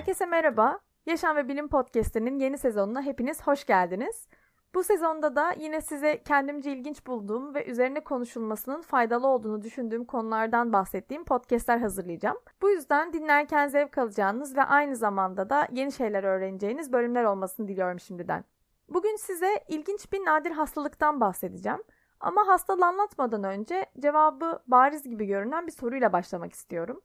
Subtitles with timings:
[0.00, 0.80] Herkese merhaba.
[1.06, 4.28] Yaşam ve Bilim Podcast'inin yeni sezonuna hepiniz hoş geldiniz.
[4.74, 10.72] Bu sezonda da yine size kendimce ilginç bulduğum ve üzerine konuşulmasının faydalı olduğunu düşündüğüm konulardan
[10.72, 12.36] bahsettiğim podcastler hazırlayacağım.
[12.62, 18.00] Bu yüzden dinlerken zevk alacağınız ve aynı zamanda da yeni şeyler öğreneceğiniz bölümler olmasını diliyorum
[18.00, 18.44] şimdiden.
[18.88, 21.82] Bugün size ilginç bir nadir hastalıktan bahsedeceğim.
[22.20, 27.00] Ama hastalığı anlatmadan önce cevabı bariz gibi görünen bir soruyla başlamak istiyorum.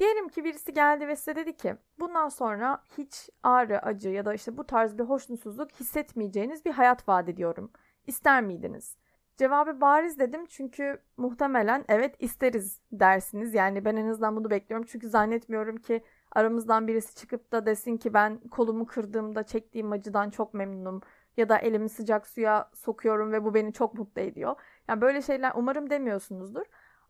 [0.00, 4.34] Diyelim ki birisi geldi ve size dedi ki bundan sonra hiç ağrı, acı ya da
[4.34, 7.72] işte bu tarz bir hoşnutsuzluk hissetmeyeceğiniz bir hayat vaat ediyorum.
[8.06, 8.96] İster miydiniz?
[9.36, 13.54] Cevabı bariz dedim çünkü muhtemelen evet isteriz dersiniz.
[13.54, 14.86] Yani ben en azından bunu bekliyorum.
[14.90, 20.54] Çünkü zannetmiyorum ki aramızdan birisi çıkıp da desin ki ben kolumu kırdığımda çektiğim acıdan çok
[20.54, 21.00] memnunum.
[21.36, 24.56] Ya da elimi sıcak suya sokuyorum ve bu beni çok mutlu ediyor.
[24.88, 26.64] Yani böyle şeyler umarım demiyorsunuzdur.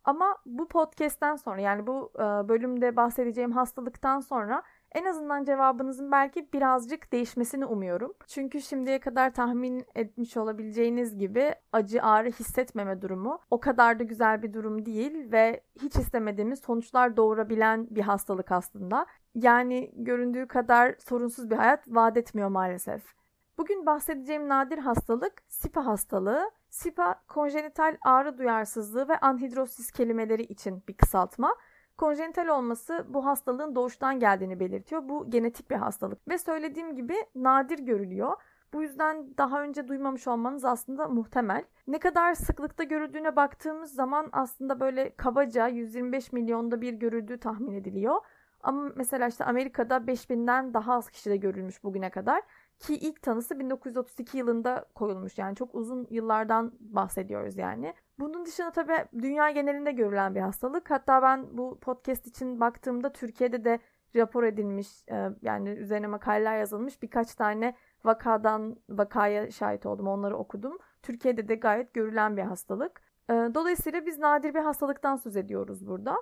[0.04, 2.12] Ama bu podcast'ten sonra yani bu
[2.48, 4.62] bölümde bahsedeceğim hastalıktan sonra
[4.92, 8.14] en azından cevabınızın belki birazcık değişmesini umuyorum.
[8.26, 14.42] Çünkü şimdiye kadar tahmin etmiş olabileceğiniz gibi acı ağrı hissetmeme durumu o kadar da güzel
[14.42, 19.06] bir durum değil ve hiç istemediğimiz sonuçlar doğurabilen bir hastalık aslında.
[19.34, 23.19] Yani göründüğü kadar sorunsuz bir hayat vaat etmiyor maalesef.
[23.60, 26.50] Bugün bahsedeceğim nadir hastalık SIPA hastalığı.
[26.70, 31.56] SIPA konjenital ağrı duyarsızlığı ve anhidrosis kelimeleri için bir kısaltma.
[31.96, 35.08] Konjenital olması bu hastalığın doğuştan geldiğini belirtiyor.
[35.08, 38.36] Bu genetik bir hastalık ve söylediğim gibi nadir görülüyor.
[38.72, 41.64] Bu yüzden daha önce duymamış olmanız aslında muhtemel.
[41.86, 48.20] Ne kadar sıklıkta görüldüğüne baktığımız zaman aslında böyle kabaca 125 milyonda bir görüldüğü tahmin ediliyor.
[48.62, 52.42] Ama mesela işte Amerika'da 5000'den daha az kişide görülmüş bugüne kadar.
[52.80, 55.38] Ki ilk tanısı 1932 yılında koyulmuş.
[55.38, 57.94] Yani çok uzun yıllardan bahsediyoruz yani.
[58.18, 60.90] Bunun dışında tabii dünya genelinde görülen bir hastalık.
[60.90, 63.78] Hatta ben bu podcast için baktığımda Türkiye'de de
[64.16, 70.08] rapor edilmiş e, yani üzerine makaleler yazılmış birkaç tane vakadan vakaya şahit oldum.
[70.08, 70.78] Onları okudum.
[71.02, 73.00] Türkiye'de de gayet görülen bir hastalık.
[73.30, 76.16] E, dolayısıyla biz nadir bir hastalıktan söz ediyoruz burada.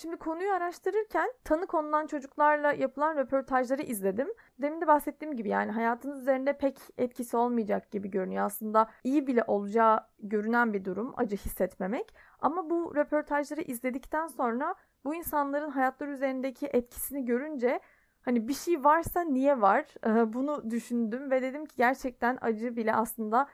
[0.00, 4.28] Şimdi konuyu araştırırken tanı konulan çocuklarla yapılan röportajları izledim.
[4.58, 8.44] Demin de bahsettiğim gibi yani hayatınız üzerinde pek etkisi olmayacak gibi görünüyor.
[8.44, 12.14] Aslında iyi bile olacağı görünen bir durum acı hissetmemek.
[12.40, 17.80] Ama bu röportajları izledikten sonra bu insanların hayatları üzerindeki etkisini görünce
[18.22, 19.86] hani bir şey varsa niye var
[20.32, 23.48] bunu düşündüm ve dedim ki gerçekten acı bile aslında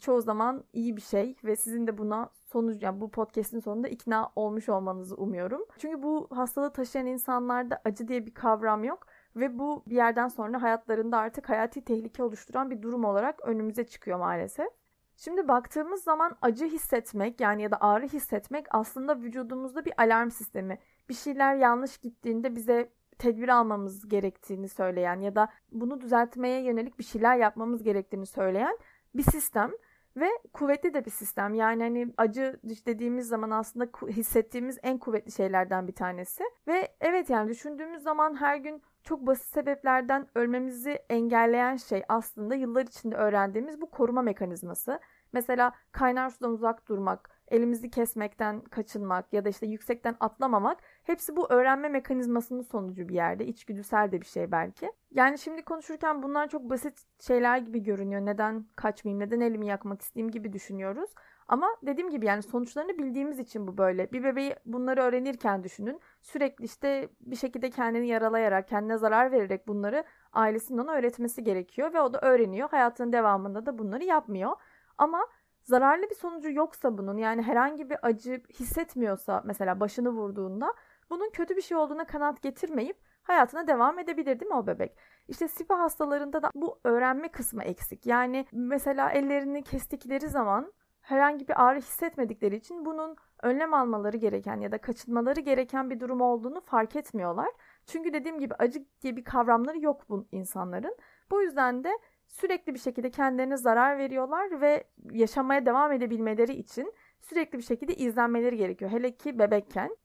[0.00, 4.32] çoğu zaman iyi bir şey ve sizin de buna sonuç yani bu podcast'in sonunda ikna
[4.36, 5.64] olmuş olmanızı umuyorum.
[5.78, 9.06] Çünkü bu hastalığı taşıyan insanlarda acı diye bir kavram yok
[9.36, 14.18] ve bu bir yerden sonra hayatlarında artık hayati tehlike oluşturan bir durum olarak önümüze çıkıyor
[14.18, 14.68] maalesef.
[15.16, 20.78] Şimdi baktığımız zaman acı hissetmek yani ya da ağrı hissetmek aslında vücudumuzda bir alarm sistemi.
[21.08, 27.04] Bir şeyler yanlış gittiğinde bize tedbir almamız gerektiğini söyleyen ya da bunu düzeltmeye yönelik bir
[27.04, 28.78] şeyler yapmamız gerektiğini söyleyen
[29.14, 29.72] bir sistem
[30.16, 31.54] ve kuvvetli de bir sistem.
[31.54, 36.44] Yani hani acı dediğimiz zaman aslında hissettiğimiz en kuvvetli şeylerden bir tanesi.
[36.68, 42.82] Ve evet yani düşündüğümüz zaman her gün çok basit sebeplerden ölmemizi engelleyen şey aslında yıllar
[42.82, 45.00] içinde öğrendiğimiz bu koruma mekanizması.
[45.32, 51.52] Mesela kaynar sudan uzak durmak, elimizi kesmekten kaçınmak ya da işte yüksekten atlamamak hepsi bu
[51.52, 53.46] öğrenme mekanizmasının sonucu bir yerde.
[53.46, 54.92] İçgüdüsel de bir şey belki.
[55.10, 58.20] Yani şimdi konuşurken bunlar çok basit şeyler gibi görünüyor.
[58.20, 61.10] Neden kaçmayayım, neden elimi yakmak isteyeyim gibi düşünüyoruz.
[61.48, 64.12] Ama dediğim gibi yani sonuçlarını bildiğimiz için bu böyle.
[64.12, 66.00] Bir bebeği bunları öğrenirken düşünün.
[66.22, 71.94] Sürekli işte bir şekilde kendini yaralayarak, kendine zarar vererek bunları ailesinin ona öğretmesi gerekiyor.
[71.94, 72.70] Ve o da öğreniyor.
[72.70, 74.56] Hayatının devamında da bunları yapmıyor.
[74.98, 75.26] Ama
[75.64, 80.74] zararlı bir sonucu yoksa bunun yani herhangi bir acı hissetmiyorsa mesela başını vurduğunda
[81.10, 84.96] bunun kötü bir şey olduğuna kanat getirmeyip hayatına devam edebilir değil mi o bebek?
[85.28, 88.06] İşte SIPA hastalarında da bu öğrenme kısmı eksik.
[88.06, 94.72] Yani mesela ellerini kestikleri zaman herhangi bir ağrı hissetmedikleri için bunun önlem almaları gereken ya
[94.72, 97.48] da kaçınmaları gereken bir durum olduğunu fark etmiyorlar.
[97.86, 100.96] Çünkü dediğim gibi acı diye bir kavramları yok bu insanların.
[101.30, 101.98] Bu yüzden de
[102.28, 108.56] sürekli bir şekilde kendilerine zarar veriyorlar ve yaşamaya devam edebilmeleri için sürekli bir şekilde izlenmeleri
[108.56, 108.90] gerekiyor.
[108.90, 109.96] Hele ki bebekken.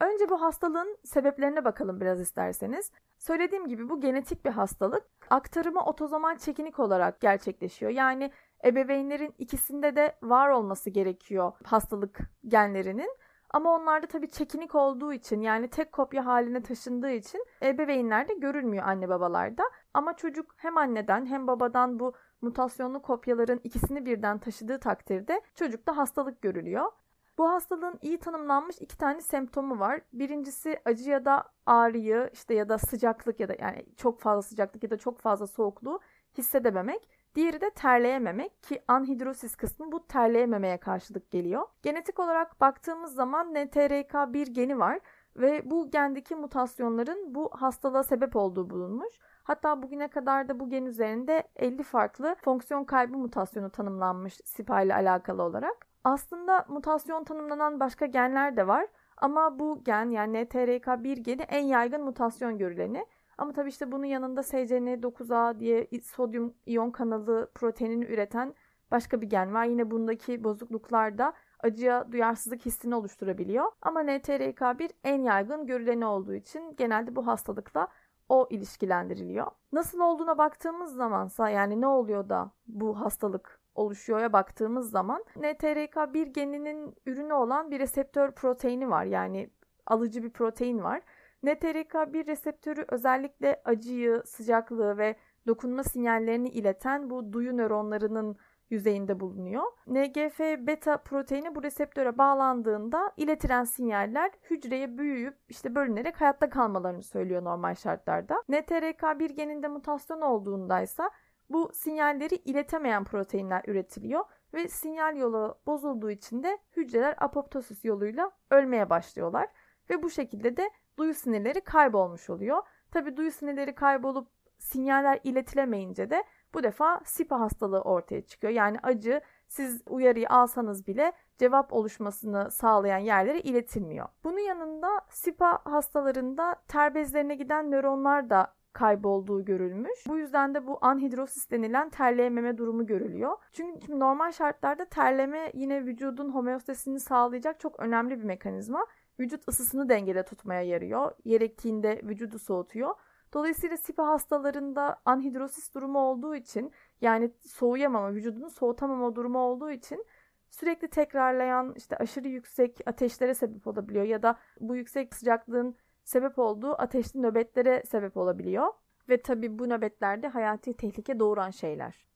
[0.00, 2.92] Önce bu hastalığın sebeplerine bakalım biraz isterseniz.
[3.18, 5.04] Söylediğim gibi bu genetik bir hastalık.
[5.30, 7.92] Aktarımı otozomal çekinik olarak gerçekleşiyor.
[7.92, 8.30] Yani
[8.64, 13.10] ebeveynlerin ikisinde de var olması gerekiyor hastalık genlerinin.
[13.50, 19.08] Ama onlarda tabii çekinik olduğu için yani tek kopya haline taşındığı için ebeveynlerde görülmüyor anne
[19.08, 19.62] babalarda.
[19.98, 26.42] Ama çocuk hem anneden hem babadan bu mutasyonlu kopyaların ikisini birden taşıdığı takdirde çocukta hastalık
[26.42, 26.92] görülüyor.
[27.38, 30.00] Bu hastalığın iyi tanımlanmış iki tane semptomu var.
[30.12, 34.82] Birincisi acı ya da ağrıyı işte ya da sıcaklık ya da yani çok fazla sıcaklık
[34.82, 36.00] ya da çok fazla soğukluğu
[36.38, 37.08] hissedememek.
[37.34, 41.66] Diğeri de terleyememek ki anhidrosis kısmı bu terleyememeye karşılık geliyor.
[41.82, 45.00] Genetik olarak baktığımız zaman NTRK1 geni var
[45.36, 49.18] ve bu gendeki mutasyonların bu hastalığa sebep olduğu bulunmuş.
[49.48, 54.94] Hatta bugüne kadar da bu gen üzerinde 50 farklı fonksiyon kaybı mutasyonu tanımlanmış SIPA ile
[54.94, 55.86] alakalı olarak.
[56.04, 58.86] Aslında mutasyon tanımlanan başka genler de var
[59.16, 63.06] ama bu gen yani NTRK1 geni en yaygın mutasyon görüleni.
[63.38, 68.54] Ama tabii işte bunun yanında SCN9A diye sodyum iyon kanalı proteinini üreten
[68.90, 69.64] başka bir gen var.
[69.64, 73.72] Yine bundaki bozukluklar da acıya duyarsızlık hissini oluşturabiliyor.
[73.82, 77.88] Ama NTRK1 en yaygın görüleni olduğu için genelde bu hastalıkla
[78.28, 79.46] o ilişkilendiriliyor.
[79.72, 86.94] Nasıl olduğuna baktığımız zamansa yani ne oluyor da bu hastalık oluşuyor'a baktığımız zaman NTRK1 geninin
[87.06, 89.04] ürünü olan bir reseptör proteini var.
[89.04, 89.50] Yani
[89.86, 91.02] alıcı bir protein var.
[91.44, 95.16] NTRK1 reseptörü özellikle acıyı, sıcaklığı ve
[95.46, 98.36] dokunma sinyallerini ileten bu duyu nöronlarının
[98.70, 99.62] yüzeyinde bulunuyor.
[99.86, 107.44] NGF beta proteini bu reseptöre bağlandığında iletilen sinyaller hücreye büyüyüp işte bölünerek hayatta kalmalarını söylüyor
[107.44, 108.42] normal şartlarda.
[108.48, 111.02] NTRK1 geninde mutasyon olduğunda ise
[111.50, 114.24] bu sinyalleri iletemeyen proteinler üretiliyor
[114.54, 119.48] ve sinyal yolu bozulduğu için de hücreler apoptosis yoluyla ölmeye başlıyorlar
[119.90, 122.62] ve bu şekilde de duyu sinirleri kaybolmuş oluyor.
[122.90, 124.28] Tabi duyu sinirleri kaybolup
[124.58, 126.24] sinyaller iletilemeyince de
[126.54, 128.52] bu defa SIPA hastalığı ortaya çıkıyor.
[128.52, 134.08] Yani acı siz uyarıyı alsanız bile cevap oluşmasını sağlayan yerlere iletilmiyor.
[134.24, 140.04] Bunun yanında SIPA hastalarında ter bezlerine giden nöronlar da kaybolduğu görülmüş.
[140.08, 143.36] Bu yüzden de bu anhidrosis denilen terleyememe durumu görülüyor.
[143.52, 148.86] Çünkü normal şartlarda terleme yine vücudun homeostasisini sağlayacak çok önemli bir mekanizma.
[149.20, 151.12] Vücut ısısını dengede tutmaya yarıyor.
[151.26, 152.94] Gerektiğinde vücudu soğutuyor.
[153.34, 160.06] Dolayısıyla SIPA hastalarında anhidrosis durumu olduğu için yani soğuyamama, vücudunu soğutamama durumu olduğu için
[160.50, 166.82] sürekli tekrarlayan işte aşırı yüksek ateşlere sebep olabiliyor ya da bu yüksek sıcaklığın sebep olduğu
[166.82, 168.66] ateşli nöbetlere sebep olabiliyor.
[169.08, 172.06] Ve tabi bu nöbetlerde hayati tehlike doğuran şeyler.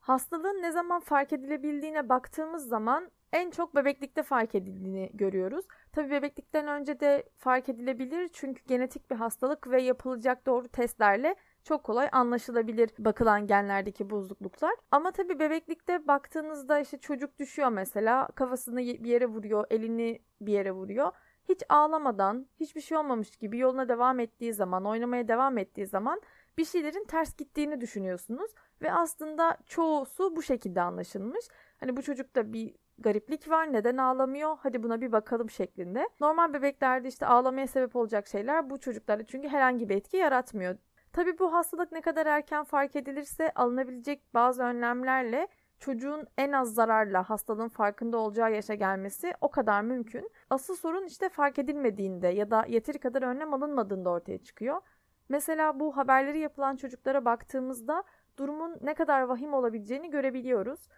[0.00, 5.64] Hastalığın ne zaman fark edilebildiğine baktığımız zaman en çok bebeklikte fark edildiğini görüyoruz.
[5.92, 11.84] Tabi bebeklikten önce de fark edilebilir çünkü genetik bir hastalık ve yapılacak doğru testlerle çok
[11.84, 14.74] kolay anlaşılabilir bakılan genlerdeki bozukluklar.
[14.90, 20.72] Ama tabi bebeklikte baktığınızda işte çocuk düşüyor mesela kafasını bir yere vuruyor, elini bir yere
[20.72, 21.12] vuruyor.
[21.48, 26.20] Hiç ağlamadan, hiçbir şey olmamış gibi yoluna devam ettiği zaman, oynamaya devam ettiği zaman
[26.58, 28.50] bir şeylerin ters gittiğini düşünüyorsunuz
[28.82, 31.44] ve aslında çoğusu bu şekilde anlaşılmış.
[31.80, 36.08] Hani bu çocukta bir gariplik var neden ağlamıyor hadi buna bir bakalım şeklinde.
[36.20, 40.76] Normal bebeklerde işte ağlamaya sebep olacak şeyler bu çocuklarda çünkü herhangi bir etki yaratmıyor.
[41.12, 45.48] Tabi bu hastalık ne kadar erken fark edilirse alınabilecek bazı önlemlerle
[45.78, 50.30] çocuğun en az zararla hastalığın farkında olacağı yaşa gelmesi o kadar mümkün.
[50.50, 54.80] Asıl sorun işte fark edilmediğinde ya da yeteri kadar önlem alınmadığında ortaya çıkıyor.
[55.28, 58.04] Mesela bu haberleri yapılan çocuklara baktığımızda
[58.36, 60.88] durumun ne kadar vahim olabileceğini görebiliyoruz.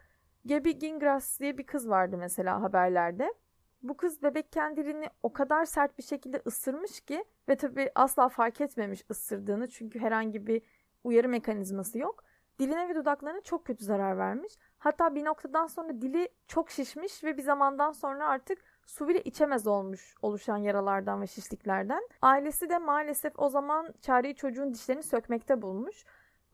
[0.44, 3.34] Gabi Gingras diye bir kız vardı mesela haberlerde.
[3.82, 8.60] Bu kız bebekken dilini o kadar sert bir şekilde ısırmış ki ve tabii asla fark
[8.60, 10.62] etmemiş ısırdığını çünkü herhangi bir
[11.04, 12.24] uyarı mekanizması yok.
[12.58, 14.52] Diline ve dudaklarına çok kötü zarar vermiş.
[14.78, 19.66] Hatta bir noktadan sonra dili çok şişmiş ve bir zamandan sonra artık su bile içemez
[19.66, 22.08] olmuş oluşan yaralardan ve şişliklerden.
[22.22, 26.04] Ailesi de maalesef o zaman çareyi çocuğun dişlerini sökmekte bulmuş.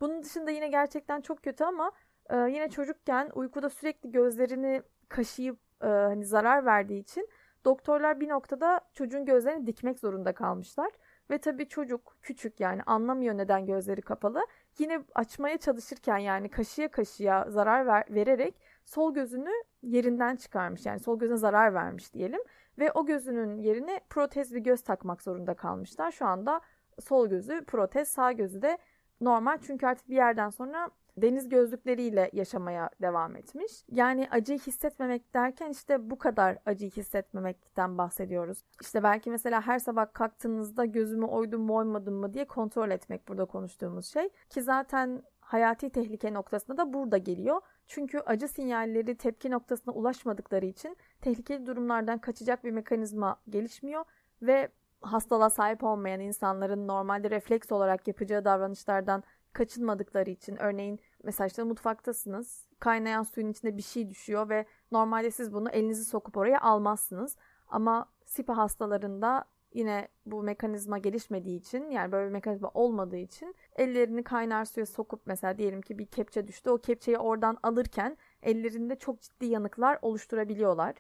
[0.00, 1.92] Bunun dışında yine gerçekten çok kötü ama
[2.30, 7.28] ee, yine çocukken uykuda sürekli gözlerini kaşıyıp e, hani zarar verdiği için
[7.64, 10.90] doktorlar bir noktada çocuğun gözlerini dikmek zorunda kalmışlar.
[11.30, 14.47] Ve tabii çocuk küçük yani anlamıyor neden gözleri kapalı.
[14.78, 19.50] Yine açmaya çalışırken yani kaşıya kaşıya zarar ver, vererek sol gözünü
[19.82, 20.87] yerinden çıkarmış.
[20.87, 22.40] Yani sol gözüne zarar vermiş diyelim.
[22.78, 26.12] Ve o gözünün yerine protez bir göz takmak zorunda kalmışlar.
[26.12, 26.61] Şu anda
[27.00, 28.78] sol gözü protez, sağ gözü de
[29.20, 29.58] normal.
[29.62, 30.90] Çünkü artık bir yerden sonra
[31.22, 33.72] deniz gözlükleriyle yaşamaya devam etmiş.
[33.88, 38.64] Yani acıyı hissetmemek derken işte bu kadar acıyı hissetmemekten bahsediyoruz.
[38.80, 43.44] İşte belki mesela her sabah kalktığınızda gözümü oydum mu oymadım mı diye kontrol etmek burada
[43.44, 44.28] konuştuğumuz şey.
[44.50, 47.60] Ki zaten hayati tehlike noktasında da burada geliyor.
[47.87, 54.04] Çünkü acı sinyalleri tepki noktasına ulaşmadıkları için tehlikeli durumlardan kaçacak bir mekanizma gelişmiyor
[54.42, 54.68] ve
[55.00, 59.22] hastalığa sahip olmayan insanların normalde refleks olarak yapacağı davranışlardan
[59.52, 62.68] kaçınmadıkları için örneğin Mesela işte mutfaktasınız.
[62.80, 67.37] Kaynayan suyun içinde bir şey düşüyor ve normalde siz bunu elinizi sokup oraya almazsınız.
[67.68, 69.44] Ama SIPA hastalarında
[69.75, 75.26] yine bu mekanizma gelişmediği için yani böyle bir mekanizma olmadığı için ellerini kaynar suya sokup
[75.26, 76.70] mesela diyelim ki bir kepçe düştü.
[76.70, 80.94] O kepçeyi oradan alırken ellerinde çok ciddi yanıklar oluşturabiliyorlar.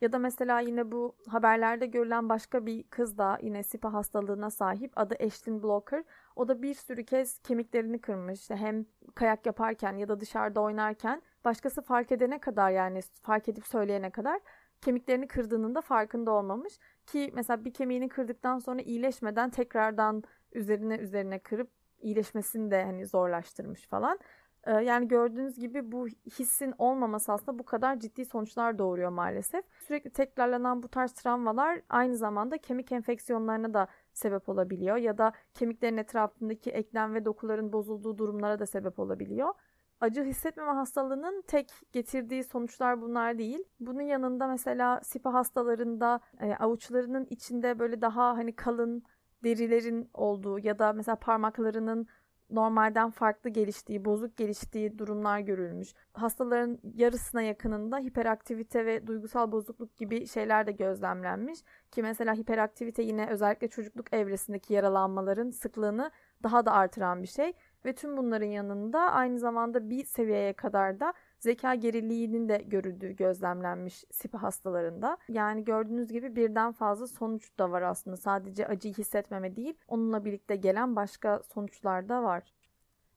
[0.00, 4.92] Ya da mesela yine bu haberlerde görülen başka bir kız da yine SIPA hastalığına sahip.
[4.96, 6.04] Adı Ashlyn Blocker.
[6.36, 8.40] O da bir sürü kez kemiklerini kırmış.
[8.40, 13.66] İşte hem kayak yaparken ya da dışarıda oynarken başkası fark edene kadar yani fark edip
[13.66, 14.40] söyleyene kadar
[14.80, 16.78] kemiklerini kırdığının da farkında olmamış.
[17.06, 20.22] Ki mesela bir kemiğini kırdıktan sonra iyileşmeden tekrardan
[20.52, 21.70] üzerine üzerine kırıp
[22.00, 24.18] iyileşmesini de hani zorlaştırmış falan.
[24.66, 29.64] Ee, yani gördüğünüz gibi bu hissin olmaması aslında bu kadar ciddi sonuçlar doğuruyor maalesef.
[29.78, 35.96] Sürekli tekrarlanan bu tarz travmalar aynı zamanda kemik enfeksiyonlarına da sebep olabiliyor ya da kemiklerin
[35.96, 39.54] etrafındaki eklem ve dokuların bozulduğu durumlara da sebep olabiliyor.
[40.00, 43.64] Acı hissetmeme hastalığının tek getirdiği sonuçlar bunlar değil.
[43.80, 49.02] Bunun yanında mesela SIPA hastalarında e, avuçlarının içinde böyle daha hani kalın
[49.44, 52.06] derilerin olduğu ya da mesela parmaklarının
[52.54, 55.94] normalden farklı geliştiği, bozuk geliştiği durumlar görülmüş.
[56.12, 61.60] Hastaların yarısına yakınında hiperaktivite ve duygusal bozukluk gibi şeyler de gözlemlenmiş.
[61.90, 66.10] Ki mesela hiperaktivite yine özellikle çocukluk evresindeki yaralanmaların sıklığını
[66.42, 67.52] daha da artıran bir şey.
[67.84, 74.04] Ve tüm bunların yanında aynı zamanda bir seviyeye kadar da zeka geriliğinin de görüldüğü gözlemlenmiş
[74.10, 75.18] SIPA hastalarında.
[75.28, 78.16] Yani gördüğünüz gibi birden fazla sonuç da var aslında.
[78.16, 82.52] Sadece acıyı hissetmeme değil, onunla birlikte gelen başka sonuçlar da var.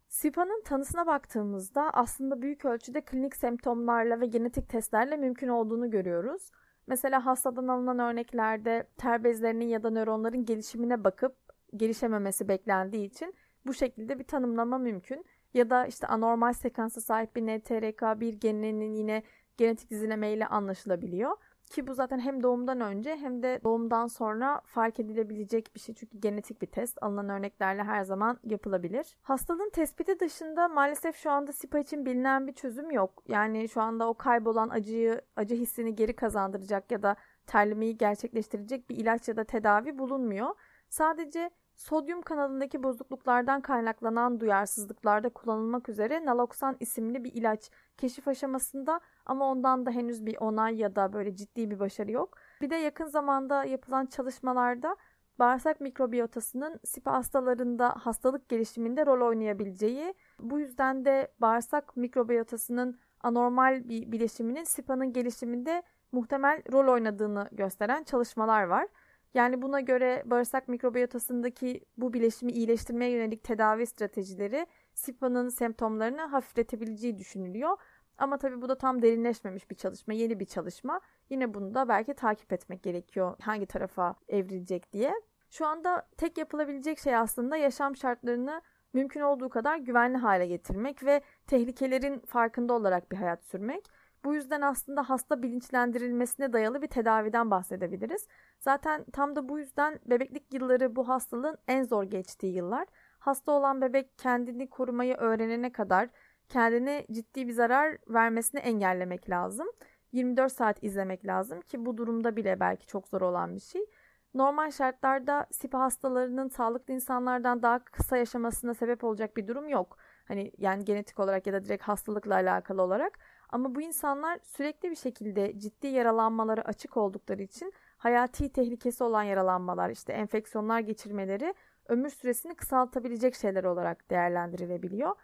[0.07, 6.51] SIPA'nın tanısına baktığımızda aslında büyük ölçüde klinik semptomlarla ve genetik testlerle mümkün olduğunu görüyoruz.
[6.87, 11.35] Mesela hastadan alınan örneklerde ter bezlerinin ya da nöronların gelişimine bakıp
[11.75, 13.33] gelişememesi beklendiği için
[13.65, 15.25] bu şekilde bir tanımlama mümkün.
[15.55, 19.23] Ya da işte anormal sekansa sahip bir NTRK1 geninin yine
[19.57, 21.37] genetik dizilemeyle anlaşılabiliyor.
[21.69, 25.95] Ki bu zaten hem doğumdan önce hem de doğumdan sonra fark edilebilecek bir şey.
[25.95, 29.17] Çünkü genetik bir test alınan örneklerle her zaman yapılabilir.
[29.21, 33.23] Hastalığın tespiti dışında maalesef şu anda SIPA için bilinen bir çözüm yok.
[33.27, 37.15] Yani şu anda o kaybolan acıyı, acı hissini geri kazandıracak ya da
[37.47, 40.49] terlemeyi gerçekleştirecek bir ilaç ya da tedavi bulunmuyor.
[40.89, 49.51] Sadece Sodyum kanalındaki bozukluklardan kaynaklanan duyarsızlıklarda kullanılmak üzere naloksan isimli bir ilaç keşif aşamasında ama
[49.51, 52.37] ondan da henüz bir onay ya da böyle ciddi bir başarı yok.
[52.61, 54.95] Bir de yakın zamanda yapılan çalışmalarda
[55.39, 64.11] bağırsak mikrobiyotasının SIPA hastalarında hastalık gelişiminde rol oynayabileceği, bu yüzden de bağırsak mikrobiyotasının anormal bir
[64.11, 68.87] bileşiminin SIPA'nın gelişiminde muhtemel rol oynadığını gösteren çalışmalar var.
[69.35, 77.77] Yani buna göre bağırsak mikrobiyotasındaki bu bileşimi iyileştirmeye yönelik tedavi stratejileri SIPA'nın semptomlarını hafifletebileceği düşünülüyor.
[78.17, 81.01] Ama tabii bu da tam derinleşmemiş bir çalışma, yeni bir çalışma.
[81.29, 85.13] Yine bunu da belki takip etmek gerekiyor hangi tarafa evrilecek diye.
[85.49, 88.61] Şu anda tek yapılabilecek şey aslında yaşam şartlarını
[88.93, 93.85] mümkün olduğu kadar güvenli hale getirmek ve tehlikelerin farkında olarak bir hayat sürmek.
[94.25, 98.27] Bu yüzden aslında hasta bilinçlendirilmesine dayalı bir tedaviden bahsedebiliriz.
[98.59, 102.87] Zaten tam da bu yüzden bebeklik yılları bu hastalığın en zor geçtiği yıllar.
[103.19, 106.09] Hasta olan bebek kendini korumayı öğrenene kadar
[106.49, 109.67] kendine ciddi bir zarar vermesini engellemek lazım.
[110.11, 113.85] 24 saat izlemek lazım ki bu durumda bile belki çok zor olan bir şey.
[114.33, 119.97] Normal şartlarda SIPA hastalarının sağlıklı insanlardan daha kısa yaşamasına sebep olacak bir durum yok.
[120.27, 123.19] Hani yani genetik olarak ya da direkt hastalıkla alakalı olarak.
[123.49, 129.89] Ama bu insanlar sürekli bir şekilde ciddi yaralanmalara açık oldukları için hayati tehlikesi olan yaralanmalar,
[129.89, 131.53] işte enfeksiyonlar geçirmeleri
[131.87, 135.15] ömür süresini kısaltabilecek şeyler olarak değerlendirilebiliyor.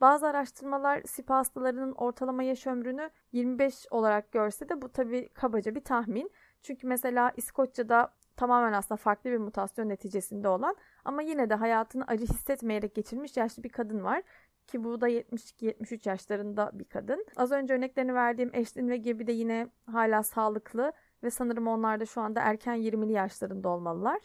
[0.00, 5.84] Bazı araştırmalar SIPA hastalarının ortalama yaş ömrünü 25 olarak görse de bu tabi kabaca bir
[5.84, 6.30] tahmin.
[6.62, 12.24] Çünkü mesela İskoçya'da tamamen aslında farklı bir mutasyon neticesinde olan ama yine de hayatını acı
[12.24, 14.22] hissetmeyerek geçirmiş yaşlı bir kadın var.
[14.66, 17.26] Ki bu da 72-73 yaşlarında bir kadın.
[17.36, 20.92] Az önce örneklerini verdiğim Ashlyn ve Gibi de yine hala sağlıklı
[21.22, 24.20] ve sanırım onlar da şu anda erken 20'li yaşlarında olmalılar.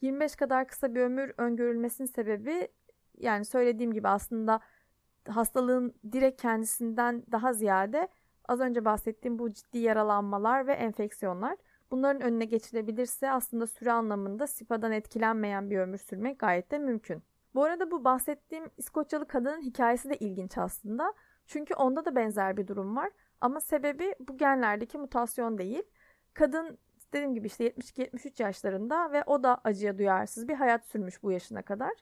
[0.00, 2.68] 25 kadar kısa bir ömür öngörülmesinin sebebi
[3.18, 4.60] yani söylediğim gibi aslında
[5.28, 8.08] hastalığın direkt kendisinden daha ziyade
[8.48, 11.56] az önce bahsettiğim bu ciddi yaralanmalar ve enfeksiyonlar.
[11.90, 17.22] Bunların önüne geçilebilirse aslında süre anlamında SIPA'dan etkilenmeyen bir ömür sürmek gayet de mümkün.
[17.56, 21.14] Bu arada bu bahsettiğim İskoçyalı kadının hikayesi de ilginç aslında.
[21.46, 23.10] Çünkü onda da benzer bir durum var.
[23.40, 25.82] Ama sebebi bu genlerdeki mutasyon değil.
[26.34, 26.78] Kadın
[27.12, 31.62] dediğim gibi işte 72-73 yaşlarında ve o da acıya duyarsız bir hayat sürmüş bu yaşına
[31.62, 31.92] kadar.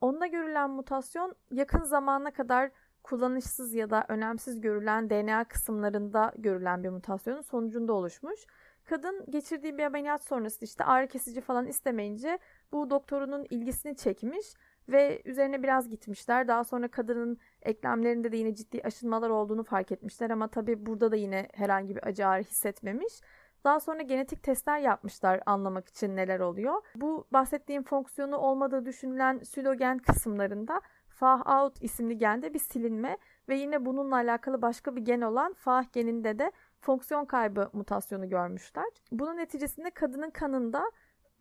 [0.00, 2.70] Onda görülen mutasyon yakın zamana kadar
[3.02, 8.46] kullanışsız ya da önemsiz görülen DNA kısımlarında görülen bir mutasyonun sonucunda oluşmuş.
[8.84, 12.38] Kadın geçirdiği bir ameliyat sonrası işte ağrı kesici falan istemeyince
[12.72, 14.46] bu doktorunun ilgisini çekmiş
[14.88, 16.48] ve üzerine biraz gitmişler.
[16.48, 21.16] Daha sonra kadının eklemlerinde de yine ciddi aşınmalar olduğunu fark etmişler ama tabii burada da
[21.16, 23.20] yine herhangi bir acı ağrı hissetmemiş.
[23.64, 26.74] Daha sonra genetik testler yapmışlar anlamak için neler oluyor.
[26.96, 30.80] Bu bahsettiğim fonksiyonu olmadığı düşünülen sülogen kısımlarında
[31.20, 36.38] FAH-out isimli gende bir silinme ve yine bununla alakalı başka bir gen olan FAH geninde
[36.38, 38.88] de fonksiyon kaybı mutasyonu görmüşler.
[39.12, 40.90] Bunun neticesinde kadının kanında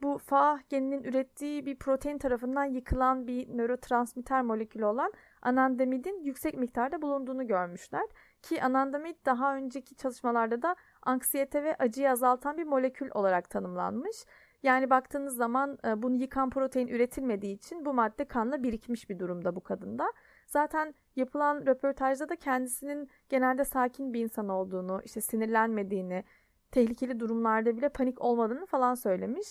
[0.02, 7.02] bu FAH geninin ürettiği bir protein tarafından yıkılan bir nörotransmitter molekülü olan anandamidin yüksek miktarda
[7.02, 8.06] bulunduğunu görmüşler.
[8.42, 14.26] Ki anandamid daha önceki çalışmalarda da anksiyete ve acıyı azaltan bir molekül olarak tanımlanmış.
[14.64, 19.56] Yani baktığınız zaman e, bunu yıkan protein üretilmediği için bu madde kanla birikmiş bir durumda
[19.56, 20.14] bu kadında.
[20.48, 26.24] Zaten yapılan röportajda da kendisinin genelde sakin bir insan olduğunu, işte sinirlenmediğini,
[26.72, 29.48] tehlikeli durumlarda bile panik olmadığını falan söylemiş.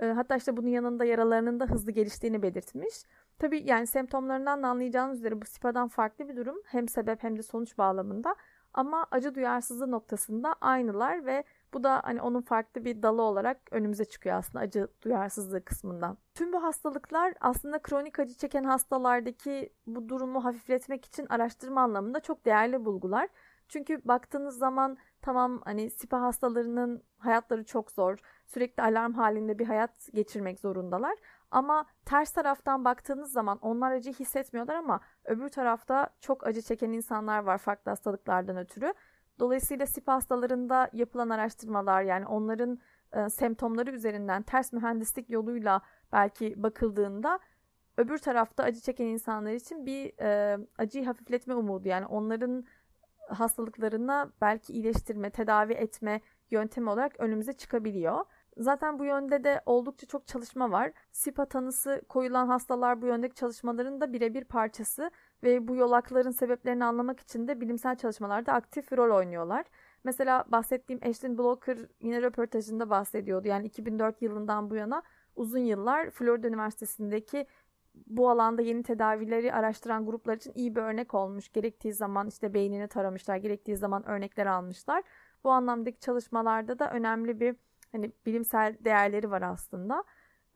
[0.00, 2.94] E, hatta işte bunun yanında yaralarının da hızlı geliştiğini belirtmiş.
[3.38, 6.56] Tabii yani semptomlarından da anlayacağınız üzere bu SIPA'dan farklı bir durum.
[6.66, 8.36] Hem sebep hem de sonuç bağlamında.
[8.74, 14.04] Ama acı duyarsızlığı noktasında aynılar ve bu da hani onun farklı bir dalı olarak önümüze
[14.04, 16.18] çıkıyor aslında acı duyarsızlığı kısmından.
[16.34, 22.44] Tüm bu hastalıklar aslında kronik acı çeken hastalardaki bu durumu hafifletmek için araştırma anlamında çok
[22.44, 23.28] değerli bulgular.
[23.68, 28.18] Çünkü baktığınız zaman tamam hani SIPA hastalarının hayatları çok zor.
[28.48, 31.18] Sürekli alarm halinde bir hayat geçirmek zorundalar.
[31.50, 37.38] Ama ters taraftan baktığınız zaman onlar acı hissetmiyorlar ama öbür tarafta çok acı çeken insanlar
[37.38, 38.94] var farklı hastalıklardan ötürü.
[39.38, 42.78] Dolayısıyla SIP hastalarında yapılan araştırmalar yani onların
[43.12, 45.80] e, semptomları üzerinden ters mühendislik yoluyla
[46.12, 47.38] belki bakıldığında
[47.96, 52.64] öbür tarafta acı çeken insanlar için bir e, acıyı hafifletme umudu yani onların
[53.28, 58.24] hastalıklarına belki iyileştirme, tedavi etme yöntemi olarak önümüze çıkabiliyor.
[58.58, 60.92] Zaten bu yönde de oldukça çok çalışma var.
[61.12, 65.10] SIPA tanısı koyulan hastalar bu yöndeki çalışmaların da birebir parçası
[65.42, 69.66] ve bu yolakların sebeplerini anlamak için de bilimsel çalışmalarda aktif rol oynuyorlar.
[70.04, 73.48] Mesela bahsettiğim Ashlyn Blocker yine röportajında bahsediyordu.
[73.48, 75.02] Yani 2004 yılından bu yana
[75.36, 77.46] uzun yıllar Florida Üniversitesi'ndeki
[78.06, 81.52] bu alanda yeni tedavileri araştıran gruplar için iyi bir örnek olmuş.
[81.52, 85.02] Gerektiği zaman işte beynini taramışlar, gerektiği zaman örnekler almışlar.
[85.44, 87.56] Bu anlamdaki çalışmalarda da önemli bir
[87.92, 90.04] hani bilimsel değerleri var aslında.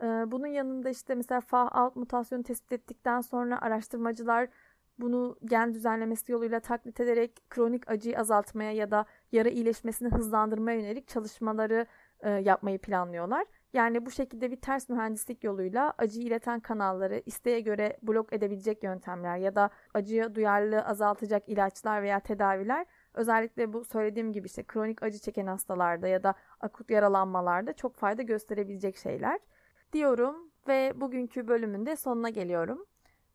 [0.03, 4.49] Ee, bunun yanında işte mesela FAH alt mutasyonu tespit ettikten sonra araştırmacılar
[4.99, 11.09] bunu gen düzenlemesi yoluyla taklit ederek kronik acıyı azaltmaya ya da yara iyileşmesini hızlandırmaya yönelik
[11.09, 11.87] çalışmaları
[12.21, 13.47] e, yapmayı planlıyorlar.
[13.73, 19.37] Yani bu şekilde bir ters mühendislik yoluyla acıyı ileten kanalları isteğe göre blok edebilecek yöntemler
[19.37, 25.19] ya da acıya duyarlılığı azaltacak ilaçlar veya tedaviler özellikle bu söylediğim gibi işte kronik acı
[25.19, 29.41] çeken hastalarda ya da akut yaralanmalarda çok fayda gösterebilecek şeyler
[29.93, 32.87] diyorum ve bugünkü bölümün de sonuna geliyorum.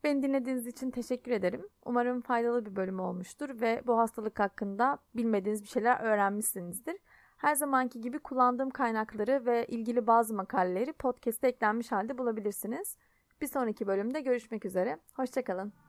[0.03, 1.67] Beni dinlediğiniz için teşekkür ederim.
[1.85, 6.97] Umarım faydalı bir bölüm olmuştur ve bu hastalık hakkında bilmediğiniz bir şeyler öğrenmişsinizdir.
[7.37, 12.97] Her zamanki gibi kullandığım kaynakları ve ilgili bazı makaleleri podcast'te eklenmiş halde bulabilirsiniz.
[13.41, 14.97] Bir sonraki bölümde görüşmek üzere.
[15.13, 15.86] Hoşçakalın.